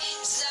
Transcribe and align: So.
So. 0.00 0.49